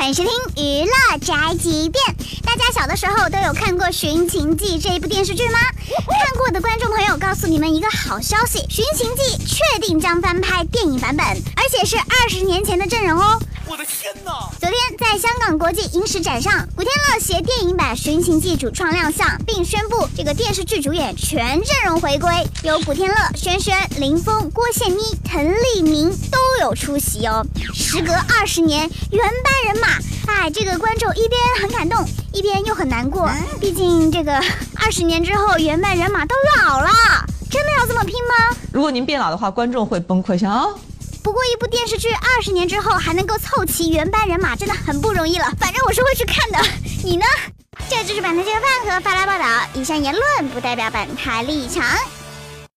[0.00, 2.02] 欢迎收听娱乐宅急便。
[2.42, 5.58] 大家小的时候都有看过《寻秦记》这一部电视剧吗？
[6.08, 13.38] 看过的观众朋友，告诉你们一个好消息，《寻秦记》确定将翻拍电影版本，而且是二十年前的阵容哦。
[13.66, 14.48] 我的天哪！
[14.58, 22.32] 昨天在香港国际影史展上，古天乐携电影版《寻秦记》主创亮相，并宣布这个电视剧主演全阵容回归，
[22.62, 26.38] 有古天乐、轩轩、林峰、郭羡妮、滕丽明都
[26.70, 27.44] 有出席哦。
[27.74, 29.88] 时隔二十年，原班人马，
[30.32, 33.28] 哎，这个观众一边很感动，一边又很难过，
[33.60, 34.34] 毕竟这个
[34.80, 36.88] 二十年之后，原班人马都老了，
[37.50, 38.56] 真的要这么拼吗？
[38.72, 40.66] 如果您变老的话，观众会崩溃，想啊。
[41.24, 45.52] 不过，一部电视剧二十年之后还能够凑齐原班人马，真的很不容易了。
[45.58, 46.58] 反正我是会去看的，
[47.02, 47.24] 你呢？
[47.88, 49.44] 这就是本台饭和发来报道，
[49.74, 51.84] 以上言论不代表本台立场。